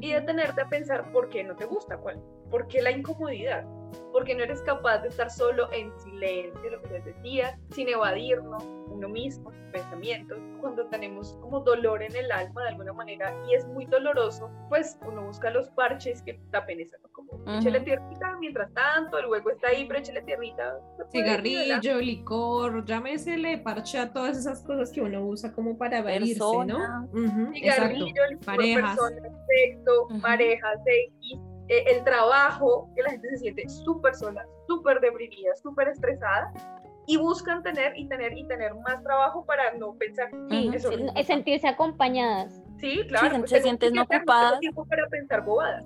[0.00, 3.64] Y detenerte a pensar por qué no te gusta, cuál, por qué la incomodidad,
[4.12, 8.62] porque no eres capaz de estar solo en silencio, lo que les decía, sin evadirnos,
[8.98, 13.66] uno mismo, pensamientos, cuando tenemos como dolor en el alma de alguna manera y es
[13.68, 19.18] muy doloroso, pues uno busca los parches que tapen eso, como uh tierrita mientras tanto,
[19.18, 20.78] el hueco está ahí, pero échale tierrita.
[21.12, 27.08] Cigarrillo, licor, llámesele parche a todas esas cosas que uno usa como para verse, ¿no?
[27.52, 28.96] Cigarrillo, licor, parejas.
[28.96, 35.00] Persona, afecto, parejas, X, eh, el trabajo, que la gente se siente súper sola, súper
[35.00, 36.52] deprimida, súper estresada
[37.08, 40.70] y buscan tener y tener y tener más trabajo para no pensar sí,
[41.16, 42.62] es sentirse acompañadas.
[42.78, 44.60] Sí claro sí, pues se sienten no ocupadas.
[44.60, 45.84] tiempo para pensar bobadas.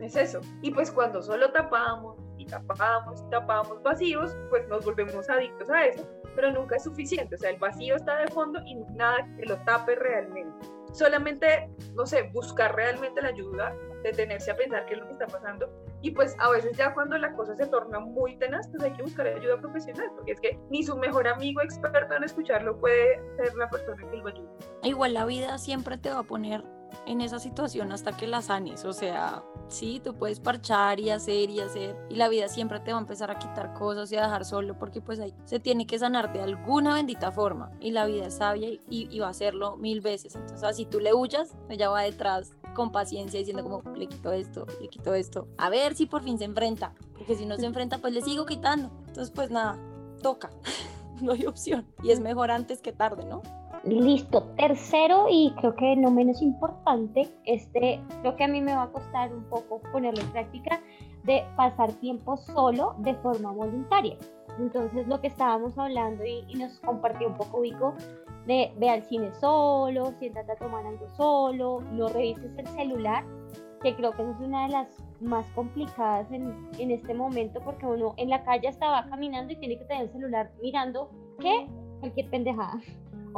[0.00, 0.40] Es eso.
[0.60, 5.86] Y pues cuando solo tapamos y tapamos y tapamos vacíos pues nos volvemos adictos a
[5.86, 6.04] eso
[6.34, 7.36] pero nunca es suficiente.
[7.36, 10.68] O sea el vacío está de fondo y nada que lo tape realmente.
[10.92, 15.26] Solamente no sé buscar realmente la ayuda detenerse a pensar qué es lo que está
[15.26, 15.70] pasando.
[16.02, 19.02] Y pues a veces ya cuando la cosa se torna muy tenaz, pues hay que
[19.02, 23.54] buscar ayuda profesional, porque es que ni su mejor amigo experto en escucharlo puede ser
[23.56, 24.48] la persona que lo ayude.
[24.84, 26.62] Igual la vida siempre te va a poner
[27.06, 28.84] en esa situación hasta que la sanes.
[28.84, 32.92] O sea, sí, tú puedes parchar y hacer y hacer y la vida siempre te
[32.92, 35.86] va a empezar a quitar cosas y a dejar solo porque pues ahí se tiene
[35.86, 39.76] que sanar de alguna bendita forma y la vida es sabia y, va a hacerlo
[39.76, 40.34] mil veces.
[40.34, 44.66] Entonces, así tú le huyas, ella va detrás con paciencia diciendo como le quito esto,
[44.80, 45.48] le quito esto.
[45.56, 48.46] A ver si por fin se enfrenta, porque si no se enfrenta pues le sigo
[48.46, 48.90] quitando.
[49.08, 49.78] Entonces pues nada,
[50.22, 50.50] toca,
[51.20, 53.42] no hay opción y es mejor antes que tarde, ¿no?
[53.88, 58.82] Listo, tercero y creo que no menos importante, este creo que a mí me va
[58.82, 60.82] a costar un poco ponerlo en práctica
[61.24, 64.16] de pasar tiempo solo de forma voluntaria.
[64.58, 67.94] Entonces lo que estábamos hablando y, nos compartió un poco Vico
[68.46, 73.24] de ve al cine solo, siéntate a tomar algo solo, no revises el celular,
[73.82, 74.88] que creo que es una de las
[75.22, 79.78] más complicadas en, en este momento porque uno en la calle estaba caminando y tiene
[79.78, 81.66] que tener el celular mirando que
[82.00, 82.78] cualquier pendejada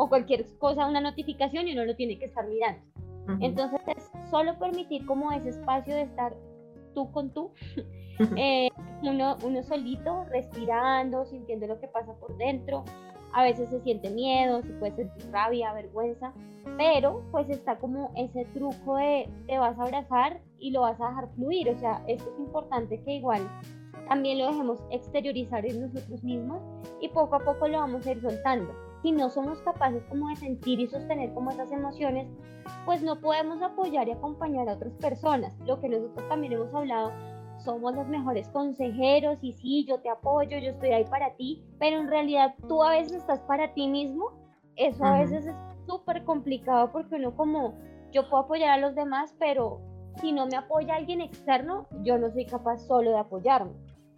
[0.01, 2.81] o cualquier cosa, una notificación y uno lo tiene que estar mirando.
[3.41, 6.35] Entonces es solo permitir como ese espacio de estar
[6.95, 7.53] tú con tú,
[8.37, 8.71] eh,
[9.03, 12.83] uno, uno solito, respirando, sintiendo lo que pasa por dentro.
[13.35, 16.33] A veces se siente miedo, se puede sentir rabia, vergüenza,
[16.79, 21.09] pero pues está como ese truco de te vas a abrazar y lo vas a
[21.09, 21.69] dejar fluir.
[21.69, 23.43] O sea, esto es importante que igual
[24.09, 26.63] también lo dejemos exteriorizar en nosotros mismos
[27.03, 30.37] y poco a poco lo vamos a ir soltando si no somos capaces como de
[30.37, 32.29] sentir y sostener como esas emociones,
[32.85, 35.59] pues no podemos apoyar y acompañar a otras personas.
[35.67, 37.13] Lo que nosotros también hemos hablado,
[37.59, 41.99] somos los mejores consejeros y sí, yo te apoyo, yo estoy ahí para ti, pero
[41.99, 44.33] en realidad tú a veces estás para ti mismo.
[44.77, 47.75] Eso a veces es súper complicado porque uno como,
[48.13, 49.81] yo puedo apoyar a los demás, pero
[50.21, 53.73] si no me apoya alguien externo, yo no soy capaz solo de apoyarme.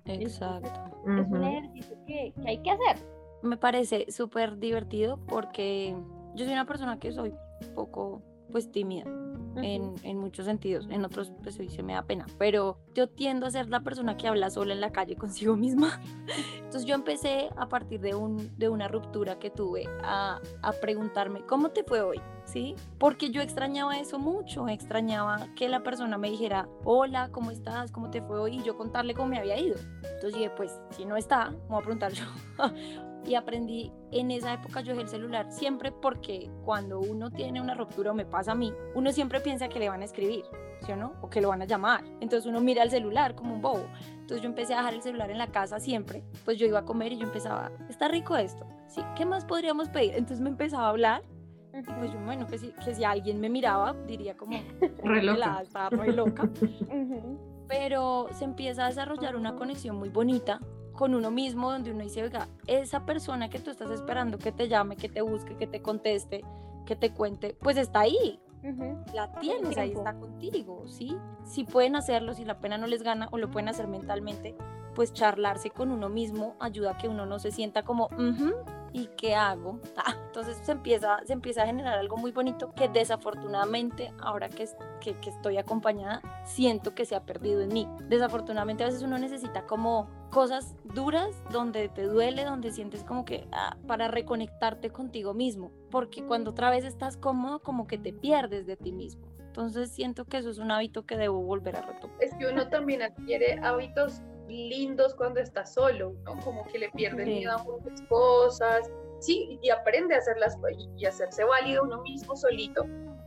[0.04, 0.68] Exacto.
[1.06, 5.96] es un ejercicio que, que hay que hacer me parece súper divertido porque
[6.34, 7.34] yo soy una persona que soy
[7.74, 9.04] poco pues tímida
[9.56, 13.46] en, en, muchos sentidos, en otros pues hoy se me da pena, pero yo tiendo
[13.46, 16.00] a ser la persona que habla sola en la calle consigo misma.
[16.56, 21.44] Entonces yo empecé a partir de, un, de una ruptura que tuve a, a preguntarme,
[21.46, 22.20] ¿cómo te fue hoy?
[22.44, 22.74] ¿Sí?
[22.98, 27.92] Porque yo extrañaba eso mucho, extrañaba que la persona me dijera, hola, ¿cómo estás?
[27.92, 28.56] ¿Cómo te fue hoy?
[28.56, 29.76] Y yo contarle cómo me había ido.
[30.02, 32.24] Entonces dije, pues si no está, me voy a preguntar yo.
[33.26, 37.74] y aprendí en esa época yo dejé el celular siempre porque cuando uno tiene una
[37.74, 40.44] ruptura o me pasa a mí, uno siempre piensa que le van a escribir,
[40.84, 41.12] ¿sí o no?
[41.22, 42.04] O que lo van a llamar.
[42.20, 43.86] Entonces uno mira el celular como un bobo.
[44.12, 46.24] Entonces yo empecé a dejar el celular en la casa siempre.
[46.44, 48.66] Pues yo iba a comer y yo empezaba, está rico esto.
[48.88, 50.14] Sí, ¿qué más podríamos pedir?
[50.14, 51.22] Entonces me empezaba a hablar
[51.74, 54.58] y pues yo, bueno, que si, que si alguien me miraba, diría como,
[55.04, 55.60] re loca.
[55.62, 56.48] está re loca.
[57.68, 60.60] Pero se empieza a desarrollar una conexión muy bonita
[61.02, 64.68] con uno mismo, donde uno dice, oiga, esa persona que tú estás esperando que te
[64.68, 66.44] llame, que te busque, que te conteste,
[66.86, 68.38] que te cuente, pues está ahí.
[69.12, 71.16] La tienes, ahí está contigo, ¿sí?
[71.42, 74.54] Si pueden hacerlo, si la pena no les gana o lo pueden hacer mentalmente,
[74.94, 78.08] pues charlarse con uno mismo ayuda a que uno no se sienta como,
[78.92, 79.80] ¿y qué hago?
[80.04, 84.66] Ah, entonces se empieza, se empieza a generar algo muy bonito que desafortunadamente, ahora que,
[85.00, 87.88] que, que, estoy acompañada, siento que se ha perdido en mí.
[88.08, 93.46] Desafortunadamente a veces uno necesita como cosas duras donde te duele, donde sientes como que
[93.52, 98.66] ah, para reconectarte contigo mismo, porque cuando otra vez estás cómodo, como que te pierdes
[98.66, 99.32] de ti mismo.
[99.38, 102.16] Entonces siento que eso es un hábito que debo volver a retomar.
[102.20, 106.38] Es que uno también adquiere hábitos lindos cuando está solo, ¿no?
[106.40, 107.30] Como que le pierde sí.
[107.30, 110.58] miedo a muchas cosas, sí, y aprende a hacerlas
[110.96, 112.84] y hacerse válido uno mismo solito.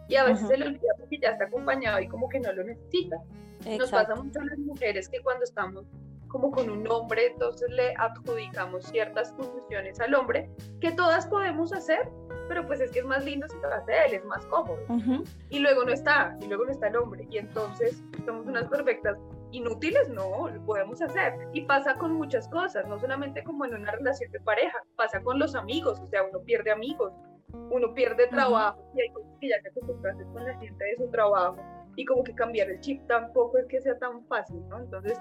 [0.07, 0.49] Y a veces uh -huh.
[0.49, 3.17] se le olvida porque ya está acompañado y como que no lo necesita.
[3.65, 3.77] Exacto.
[3.77, 5.85] Nos pasa mucho a las mujeres que cuando estamos
[6.27, 10.49] como con un hombre, entonces le adjudicamos ciertas funciones al hombre
[10.81, 12.09] que todas podemos hacer,
[12.49, 14.77] pero pues es que es más lindo si lo hace él, es más cómodo.
[14.89, 15.27] Uh -huh.
[15.49, 19.17] Y luego no está, y luego no está el hombre, y entonces somos unas perfectas
[19.57, 21.33] inútiles, no, lo podemos hacer.
[21.53, 25.39] Y pasa con muchas cosas, no solamente como en una relación de pareja, pasa con
[25.39, 27.13] los amigos, o sea, uno pierde amigos,
[27.71, 28.97] uno pierde trabajo, uh -huh.
[28.97, 31.57] y hay cosas que ya se acostumbran con la gente de su trabajo,
[31.95, 34.79] y como que cambiar el chip tampoco es que sea tan fácil, ¿no?
[34.79, 35.17] Entonces,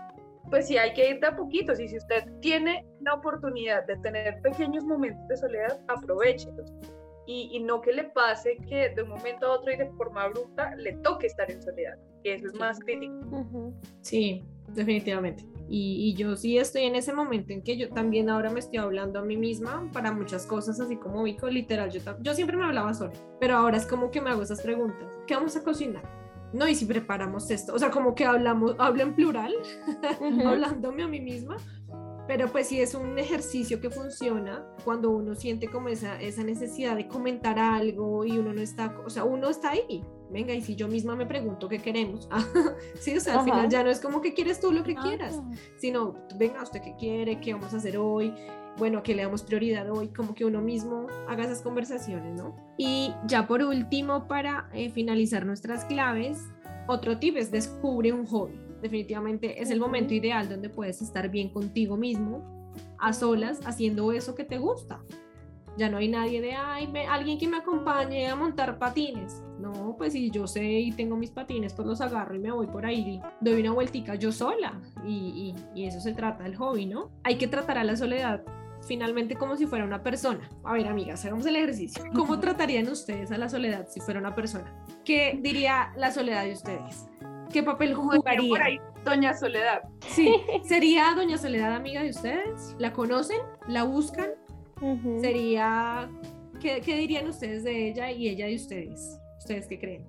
[0.50, 3.96] pues sí hay que ir de a poquitos y si usted tiene la oportunidad de
[3.98, 6.72] tener pequeños momentos de soledad, aprovechelos.
[7.26, 10.24] Y, y, no que le pase que de un momento a otro y de forma
[10.24, 13.14] abrupta le toque estar en soledad, que eso es más crítico.
[13.30, 13.74] Uh -huh.
[14.02, 15.44] Sí, definitivamente.
[15.68, 18.78] Y, y, yo sí estoy en ese momento en que yo también ahora me estoy
[18.78, 22.64] hablando a mí misma para muchas cosas, así como Vico, literal, yo, yo siempre me
[22.64, 25.18] hablaba sola, pero ahora es como que me hago esas preguntas.
[25.26, 26.02] ¿Qué vamos a cocinar?
[26.54, 29.52] no, y si preparamos esto, o sea, como que hablamos, hablo en plural,
[30.20, 30.46] uh -huh.
[30.46, 31.56] hablándome a mí misma,
[32.26, 36.96] pero pues sí es un ejercicio que funciona cuando uno siente como esa, esa necesidad
[36.96, 40.04] de comentar algo y uno no está, o sea, uno está ahí.
[40.30, 42.28] Venga, y si yo misma me pregunto qué queremos,
[43.00, 43.44] sí, o sea, al Ajá.
[43.44, 45.40] final ya no es como que quieres tú lo que quieras,
[45.76, 48.34] sino, venga, usted qué quiere, qué vamos a hacer hoy,
[48.76, 52.56] bueno, que le damos prioridad hoy, como que uno mismo haga esas conversaciones, ¿no?
[52.78, 56.38] Y ya por último, para eh, finalizar nuestras claves,
[56.88, 58.60] otro tip es descubre un hobby.
[58.84, 64.34] Definitivamente es el momento ideal donde puedes estar bien contigo mismo, a solas, haciendo eso
[64.34, 65.02] que te gusta.
[65.78, 69.42] Ya no hay nadie de, ay, me, alguien que me acompañe a montar patines.
[69.58, 72.66] No, pues si yo sé y tengo mis patines, pues los agarro y me voy
[72.66, 74.78] por ahí, doy una vueltica yo sola.
[75.06, 77.10] Y, y, y eso se trata del hobby, ¿no?
[77.22, 78.44] Hay que tratar a la soledad
[78.86, 80.46] finalmente como si fuera una persona.
[80.62, 82.04] A ver, amigas, hagamos el ejercicio.
[82.14, 84.84] ¿Cómo tratarían ustedes a la soledad si fuera una persona?
[85.06, 87.06] ¿Qué diría la soledad de ustedes?
[87.54, 88.48] ¿Qué papel jugaría?
[88.48, 89.82] Por ahí, Doña Soledad.
[90.08, 92.74] Sí, ¿sería Doña Soledad amiga de ustedes?
[92.80, 93.38] ¿La conocen?
[93.68, 94.30] ¿La buscan?
[94.80, 95.20] Uh -huh.
[95.20, 96.10] Sería,
[96.60, 99.20] ¿qué, ¿qué dirían ustedes de ella y ella de ustedes?
[99.38, 100.04] ¿Ustedes qué creen?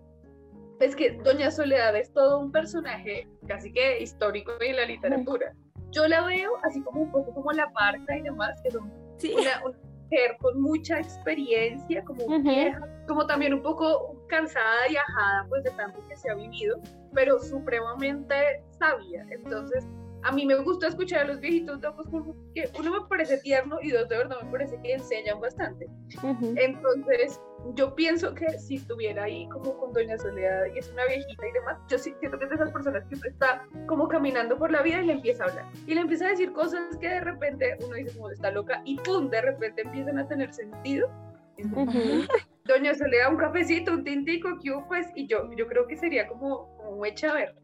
[0.79, 5.53] Es que Doña Soledad es todo un personaje casi que histórico en la literatura.
[5.91, 9.35] Yo la veo así como un poco como la marca y demás, que son sí.
[9.39, 12.41] una, una, mujer con mucha experiencia, como uh -huh.
[12.41, 16.79] vieja, como también un poco cansada y ajada pues de tanto que se ha vivido,
[17.13, 19.25] pero supremamente sabia.
[19.29, 19.85] Entonces,
[20.23, 23.91] a mí me gusta escuchar a los viejitos locos porque uno me parece tierno y
[23.91, 25.85] dos de verdad me parece que enseñan bastante.
[26.23, 26.53] Uh -huh.
[26.57, 27.39] Entonces,
[27.73, 31.51] yo pienso que si estuviera ahí como con Doña Soledad y es una viejita y
[31.51, 35.01] demás, yo siento que es de esas personas que está como caminando por la vida
[35.01, 35.65] y le empieza a hablar.
[35.87, 38.97] Y le empieza a decir cosas que de repente uno dice como está loca y
[38.97, 41.09] pum, de repente empiezan a tener sentido.
[41.57, 42.27] Uh -huh.
[42.65, 46.75] Doña Soledad, un cafecito, un tintico, que pues, y yo, yo creo que sería como,
[46.77, 47.55] como echa a ver.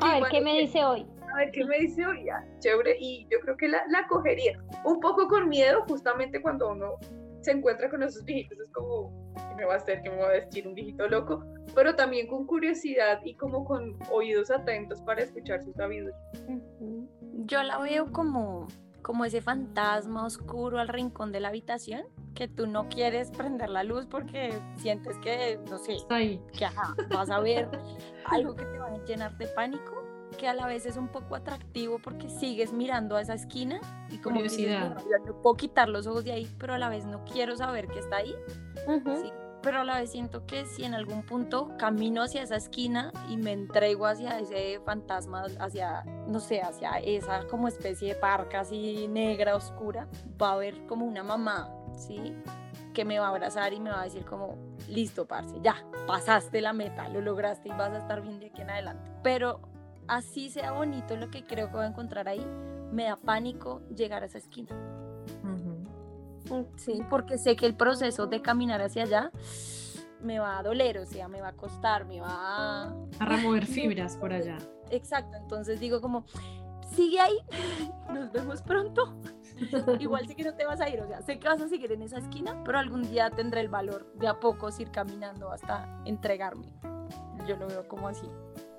[0.00, 1.06] a ver, ¿qué me dice hoy?
[1.32, 4.58] a ver qué me dice hoy, ya, chévere, y yo creo que la, la cogería.
[4.84, 6.96] Un poco con miedo, justamente cuando uno
[7.40, 10.02] se encuentra con esos viejitos, es como, ¿qué me va a hacer?
[10.02, 11.44] ¿Qué me va a vestir un viejito loco?
[11.74, 16.16] Pero también con curiosidad y como con oídos atentos para escuchar su sabiduría.
[17.46, 18.66] Yo la veo como,
[19.02, 22.02] como ese fantasma oscuro al rincón de la habitación
[22.34, 25.96] que tú no quieres prender la luz porque sientes que, no sé,
[26.52, 26.66] que
[27.14, 27.68] vas a ver
[28.26, 30.00] algo que te va a llenar de pánico
[30.38, 34.18] que a la vez es un poco atractivo porque sigues mirando a esa esquina y
[34.18, 34.96] como Curiosidad.
[35.26, 37.98] no puedo quitar los ojos de ahí, pero a la vez no quiero saber que
[37.98, 38.34] está ahí.
[39.20, 43.12] sí, pero a la vez siento que si en algún punto camino hacia esa esquina
[43.28, 48.60] y me entrego hacia ese fantasma, hacia, no sé, hacia esa como especie de parca
[48.60, 50.08] así negra, oscura,
[50.40, 52.34] va a haber como una mamá, ¿sí?
[52.92, 56.60] que me va a abrazar y me va a decir como, listo, parce, ya, pasaste
[56.60, 59.10] la meta, lo lograste y vas a estar bien de aquí en adelante.
[59.22, 59.60] Pero
[60.08, 62.44] así sea bonito lo que creo que voy a encontrar ahí,
[62.92, 64.74] me da pánico llegar a esa esquina.
[66.76, 69.30] Sí, porque sé que el proceso de caminar hacia allá
[70.20, 72.94] me va a doler, o sea, me va a costar, me va a...
[73.18, 74.58] A remover fibras por allá.
[74.90, 76.24] Exacto, entonces digo como,
[76.94, 77.38] sigue ahí,
[78.12, 79.16] nos vemos pronto.
[79.98, 81.92] Igual sé que no te vas a ir, o sea, sé que vas a seguir
[81.92, 86.02] en esa esquina, pero algún día tendré el valor de a poco ir caminando hasta
[86.04, 86.66] entregarme.
[87.46, 88.26] Yo lo veo como así.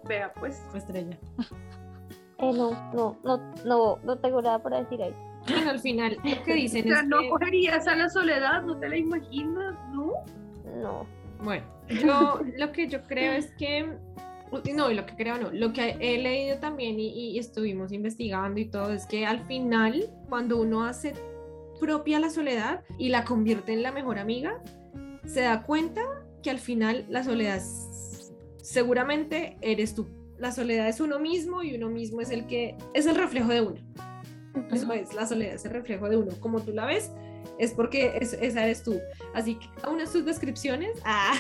[0.06, 0.64] Vea, pues.
[0.74, 1.18] Estrella.
[2.38, 5.16] Eh, no, no, no, no, no tengo nada para decir ahí.
[5.48, 7.30] Bueno, al final, lo que dicen O sea, es no que...
[7.30, 10.14] cogerías a la soledad, no te la imaginas, ¿no?
[10.82, 11.06] No.
[11.44, 13.98] Bueno, yo lo que yo creo es que,
[14.74, 18.66] no, lo que creo no, lo que he leído también y, y estuvimos investigando y
[18.66, 21.14] todo, es que al final, cuando uno hace
[21.80, 24.62] propia la soledad y la convierte en la mejor amiga,
[25.26, 26.02] se da cuenta
[26.44, 27.62] que al final la soledad
[28.62, 30.08] seguramente eres tú.
[30.38, 33.62] La soledad es uno mismo y uno mismo es el que es el reflejo de
[33.62, 33.82] uno.
[34.72, 36.32] Eso es, la soledad es el reflejo de uno.
[36.40, 37.12] Como tú la ves,
[37.58, 39.00] es porque es- esa eres tú.
[39.34, 41.34] Así que cada una de sus descripciones, ah,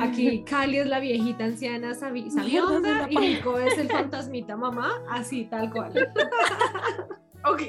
[0.00, 5.44] aquí Cali es la viejita anciana sabi- sabionda y Nico es el fantasmita mamá, así
[5.46, 5.92] tal cual.
[7.46, 7.60] Ok.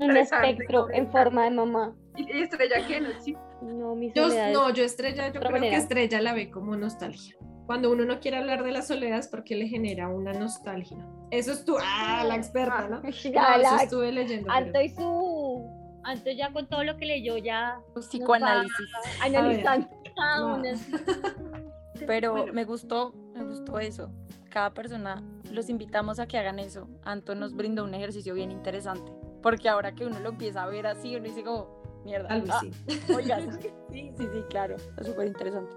[0.00, 1.94] Un espectro en forma de mamá.
[2.16, 3.00] ¿Y Estrella qué?
[3.00, 3.36] No, sí.
[3.62, 5.76] No, mi Yo, no, yo Estrella, yo creo que manera.
[5.76, 7.36] Estrella la ve como nostalgia.
[7.66, 10.98] Cuando uno no quiere hablar de la soledad es porque le genera una nostalgia.
[11.32, 13.02] Eso es tú, ah, la experta, ¿no?
[13.24, 14.46] Ya, No, eso la- estuve leyendo.
[14.46, 16.00] pero- Anto y su.
[16.04, 18.76] Anto ya con todo lo que leyó ya Psicoanálisis.
[19.20, 20.54] analizando cada No.
[20.56, 20.70] una.
[22.06, 22.52] Pero Bueno.
[22.52, 24.10] me gustó, me gustó eso.
[24.50, 26.88] Cada persona los invitamos a que hagan eso.
[27.02, 29.10] Anto nos brindó un ejercicio bien interesante.
[29.42, 32.28] Porque ahora que uno lo empieza a ver así, uno dice como, mierda.
[32.28, 32.70] Vez ah, sí.
[33.12, 33.38] oiga,
[33.90, 34.76] sí, sí, sí, claro.
[34.76, 35.74] Está súper interesante.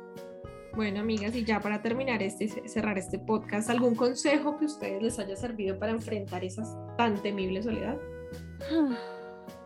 [0.76, 5.20] Bueno, amigas, y ya para terminar este, cerrar este podcast, ¿algún consejo que ustedes les
[5.20, 6.64] haya servido para enfrentar esa
[6.96, 7.98] tan temible soledad?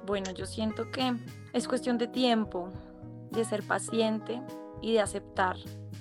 [0.06, 1.13] Bueno, yo siento que
[1.54, 2.70] es cuestión de tiempo,
[3.32, 4.42] de ser paciente
[4.82, 5.56] y de aceptar.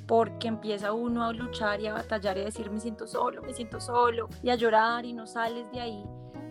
[0.08, 3.54] Porque empieza uno a luchar y a batallar y a decir me siento solo, me
[3.54, 6.04] siento solo y a llorar y no sales de ahí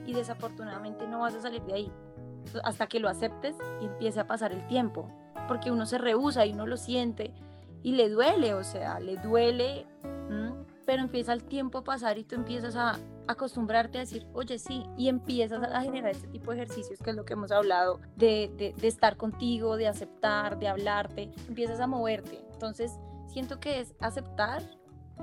[0.05, 1.91] y desafortunadamente no vas a salir de ahí
[2.63, 5.09] hasta que lo aceptes y empiece a pasar el tiempo.
[5.47, 7.33] Porque uno se rehúsa y uno lo siente
[7.83, 9.85] y le duele, o sea, le duele,
[10.29, 10.53] ¿m?
[10.85, 14.83] pero empieza el tiempo a pasar y tú empiezas a acostumbrarte a decir, oye, sí,
[14.97, 18.51] y empiezas a generar este tipo de ejercicios que es lo que hemos hablado, de,
[18.57, 22.43] de, de estar contigo, de aceptar, de hablarte, empiezas a moverte.
[22.53, 24.63] Entonces, siento que es aceptar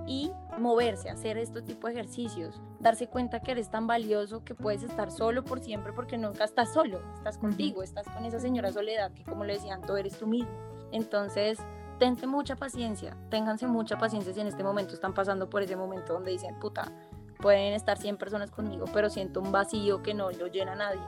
[0.06, 4.82] y moverse, hacer este tipo de ejercicios, darse cuenta que eres tan valioso que puedes
[4.82, 9.12] estar solo por siempre porque nunca estás solo, estás contigo, estás con esa señora soledad
[9.12, 10.50] que como le decían, tú eres tú mismo.
[10.92, 11.58] Entonces,
[11.98, 16.14] tente mucha paciencia, ténganse mucha paciencia si en este momento están pasando por ese momento
[16.14, 16.92] donde dicen, puta,
[17.38, 21.02] pueden estar 100 personas conmigo, pero siento un vacío que no lo llena nadie.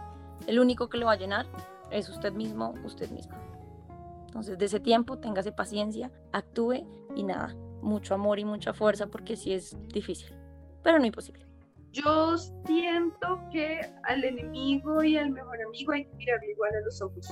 [0.47, 1.47] El único que lo va a llenar
[1.91, 3.39] es usted mismo, usted misma.
[4.27, 9.37] Entonces, de ese tiempo, téngase paciencia, actúe y nada, mucho amor y mucha fuerza porque
[9.37, 10.33] sí es difícil,
[10.83, 11.47] pero no imposible.
[11.93, 17.03] Yo siento que al enemigo y al mejor amigo hay que mirarle igual a los
[17.03, 17.29] ojos.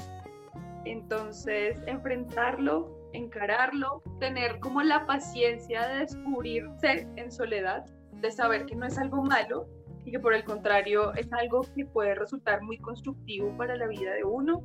[0.84, 8.86] Entonces, enfrentarlo, encararlo, tener como la paciencia de descubrirse en soledad, de saber que no
[8.86, 9.68] es algo malo
[10.04, 14.14] y que por el contrario es algo que puede resultar muy constructivo para la vida
[14.14, 14.62] de uno,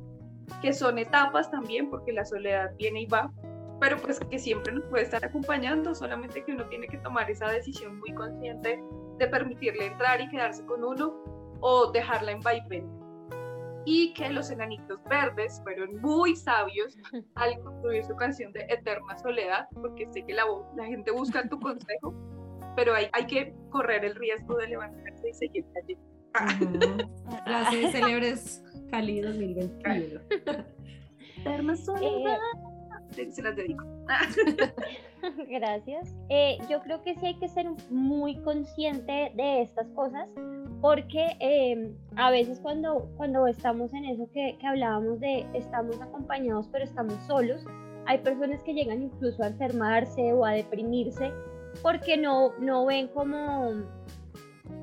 [0.60, 3.32] que son etapas también, porque la soledad viene y va,
[3.80, 7.48] pero pues que siempre nos puede estar acompañando, solamente que uno tiene que tomar esa
[7.50, 8.82] decisión muy consciente
[9.18, 11.14] de permitirle entrar y quedarse con uno
[11.60, 13.03] o dejarla en vaivén.
[13.86, 16.96] Y que los enanitos verdes fueron muy sabios
[17.34, 20.44] al construir su canción de Eterna Soledad, porque sé que la,
[20.76, 22.14] la gente busca tu consejo,
[22.76, 27.08] pero hay, hay que correr el riesgo de levantarse y seguir cayendo.
[27.44, 30.20] Frase de célebres Cali 2021.
[31.38, 32.38] Eterna soledad.
[35.48, 36.14] Gracias.
[36.28, 40.28] Eh, yo creo que sí hay que ser muy consciente de estas cosas
[40.80, 46.68] porque em, a veces cuando, cuando estamos en eso que, que hablábamos de estamos acompañados
[46.70, 47.64] pero estamos solos,
[48.06, 51.32] hay personas que llegan incluso a enfermarse o a deprimirse
[51.82, 53.72] porque no, no ven como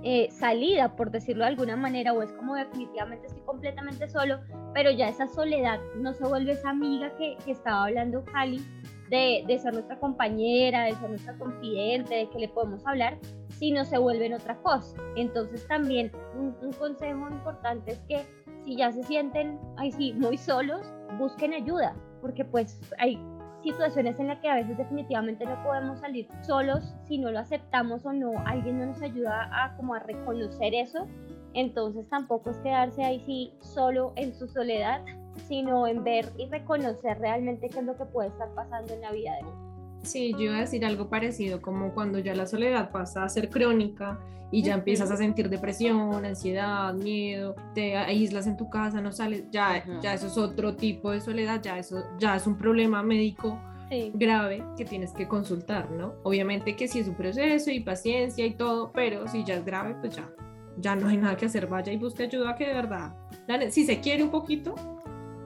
[0.04, 4.40] eh, salida, por decirlo de alguna manera, o es como definitivamente estoy completamente solo,
[4.74, 8.62] pero ya esa soledad no se vuelve esa amiga que, que estaba hablando Cali,
[9.10, 13.20] de, de, ser nuestra compañera, de ser nuestra confidente, de que le podemos hablar,
[13.50, 14.96] sino se vuelve en otra cosa.
[15.18, 18.26] Entonces también un, un consejo importante es que
[18.64, 20.82] si ya se sienten, ay sí, muy solos,
[21.20, 23.20] busquen ayuda, porque pues hay
[23.64, 28.05] situaciones en las que a veces definitivamente no podemos salir solos si no lo aceptamos
[28.05, 31.07] o no, alguien no nos ayuda a como a reconocer eso,
[31.53, 35.03] entonces tampoco es quedarse ahí sí solo en su soledad,
[35.47, 39.12] sino en ver y reconocer realmente qué es lo que puede estar pasando en la
[39.12, 39.70] vida de uno.
[40.04, 43.49] Sí, yo iba a decir algo parecido, como cuando ya la soledad pasa a ser
[43.49, 44.20] crónica
[44.52, 49.45] y ya empiezas a sentir depresión, ansiedad, miedo, te aíslas en tu casa, no sales,
[49.52, 53.60] ya, ya eso es otro tipo de soledad, ya eso ya es un problema médico
[54.14, 56.16] grave que tienes que consultar, ¿no?
[56.24, 59.95] Obviamente que sí es un proceso y paciencia y todo, pero si ya es grave,
[60.02, 60.30] pues ya,
[60.78, 63.14] ya no hay nada que hacer, vaya y busque ayuda que de verdad,
[63.70, 64.76] si se quiere un poquito,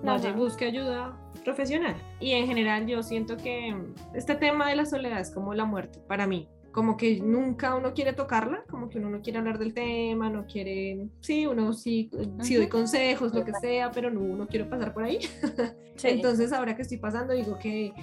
[0.04, 1.96] vaya y busque ayuda profesional.
[2.20, 3.74] Y en general yo siento que
[4.14, 6.50] este tema de la soledad es como la muerte para mí.
[6.74, 10.46] Como que nunca uno quiere tocarla, como que uno no quiere hablar del tema, no
[10.46, 14.94] quiere, sí, uno sí, sí doy consejos, lo que sea, pero no, uno quiere pasar
[14.94, 15.20] por ahí.
[16.04, 17.94] Entonces ahora que estoy pasando digo que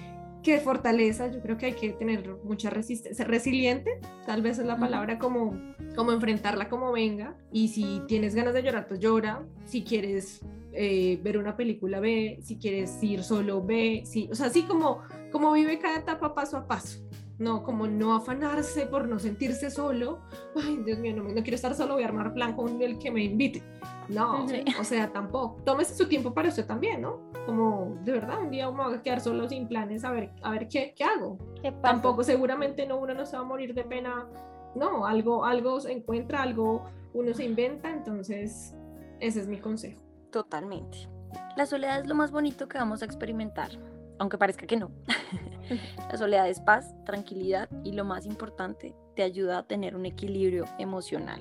[0.43, 4.77] que fortaleza, yo creo que hay que tener mucha resistencia, resiliente, tal vez es la
[4.77, 5.57] palabra como,
[5.95, 10.41] como enfrentarla como venga, y si tienes ganas de llorar, pues llora, si quieres
[10.73, 15.03] eh, ver una película, ve, si quieres ir solo, ve, sí, o sea, así como,
[15.31, 17.01] como vive cada etapa paso a paso.
[17.39, 20.21] No, como no afanarse por no sentirse solo.
[20.55, 23.11] Ay, Dios mío, no, no quiero estar solo, voy a armar plan con el que
[23.11, 23.63] me invite.
[24.09, 24.47] No,
[24.79, 25.61] o sea, tampoco.
[25.65, 27.33] Tómese su tiempo para usted también, ¿no?
[27.47, 30.69] Como, de verdad, un día vamos a quedar solo sin planes, a ver, a ver
[30.69, 31.39] qué, qué hago.
[31.83, 34.29] tampoco, seguramente no, uno no se va a morir de pena.
[34.77, 38.75] No, algo, algo se encuentra, algo uno se inventa, entonces
[39.21, 40.01] ese es mi consejo.
[40.33, 41.09] Totalmente.
[41.57, 43.71] La soledad es lo más bonito que vamos a experimentar,
[44.19, 44.91] aunque parezca que no.
[46.11, 50.65] la soledad es paz, tranquilidad y lo más importante, te ayuda a tener un equilibrio
[50.79, 51.41] emocional.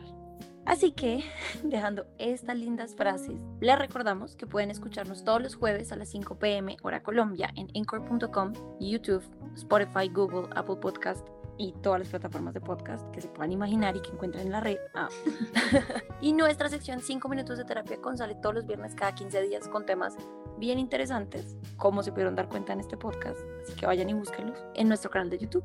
[0.66, 1.24] Así que,
[1.64, 6.38] dejando estas lindas frases, les recordamos que pueden escucharnos todos los jueves a las 5
[6.38, 9.24] pm hora Colombia en anchor.com, YouTube,
[9.56, 11.28] Spotify, Google, Apple Podcast
[11.62, 14.62] y todas las plataformas de podcast que se puedan imaginar y que encuentren en la
[14.62, 14.78] red.
[14.96, 15.10] Ah.
[16.22, 19.68] y nuestra sección 5 minutos de terapia con sale todos los viernes cada 15 días
[19.68, 20.18] con temas
[20.58, 23.40] bien interesantes, como se pudieron dar cuenta en este podcast.
[23.62, 25.64] Así que vayan y búsquenlos en nuestro canal de YouTube.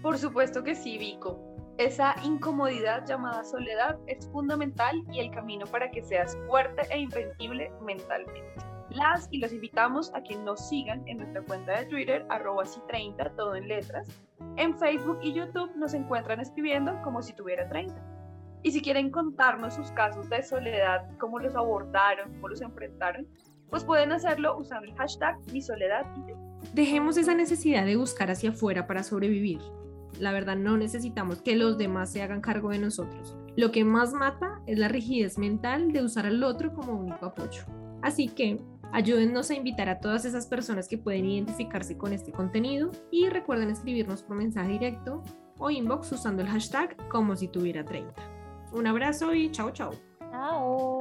[0.00, 1.40] Por supuesto que sí, Vico.
[1.76, 7.72] Esa incomodidad llamada soledad es fundamental y el camino para que seas fuerte e invencible
[7.84, 8.72] mentalmente.
[8.90, 13.30] Las y los invitamos a que nos sigan en nuestra cuenta de Twitter, arroba 30
[13.36, 14.06] todo en letras.
[14.56, 17.94] En Facebook y YouTube nos encuentran escribiendo como si tuviera 30.
[18.62, 23.26] Y si quieren contarnos sus casos de soledad, cómo los abordaron, cómo los enfrentaron,
[23.70, 26.04] pues pueden hacerlo usando el hashtag mi soledad
[26.74, 29.58] Dejemos esa necesidad de buscar hacia afuera para sobrevivir.
[30.20, 33.36] La verdad no necesitamos que los demás se hagan cargo de nosotros.
[33.56, 37.64] Lo que más mata es la rigidez mental de usar al otro como único apoyo.
[38.02, 38.60] Así que
[38.92, 43.70] Ayúdennos a invitar a todas esas personas que pueden identificarse con este contenido y recuerden
[43.70, 45.22] escribirnos por mensaje directo
[45.58, 48.12] o inbox usando el hashtag como si tuviera 30.
[48.72, 49.92] Un abrazo y chao chao.
[50.30, 50.98] Chao.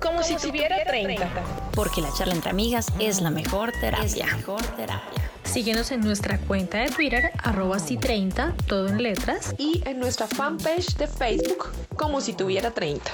[0.00, 1.26] Como, si, tuviera 30.
[1.74, 4.26] Porque la charla entre amigas es la mejor terapia.
[4.36, 5.30] mejor terapia.
[5.44, 9.54] Síguenos en nuestra cuenta de Twitter, arroba si 30, todo en letras.
[9.58, 13.10] Y en nuestra fanpage de Facebook, como si tuviera 30.